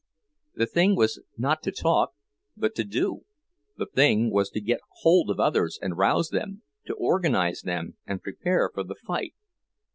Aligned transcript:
The 0.55 0.65
thing 0.65 0.95
was 0.95 1.21
not 1.37 1.61
to 1.61 1.71
talk, 1.71 2.13
but 2.57 2.73
to 2.73 2.83
do; 2.83 3.25
the 3.77 3.85
thing 3.85 4.31
was 4.31 4.49
to 4.49 4.59
get 4.59 4.79
bold 5.03 5.29
of 5.29 5.39
others 5.39 5.77
and 5.79 5.95
rouse 5.95 6.29
them, 6.29 6.63
to 6.87 6.95
organize 6.95 7.61
them 7.61 7.97
and 8.07 8.23
prepare 8.23 8.71
for 8.73 8.81
the 8.83 8.95
fight! 8.95 9.35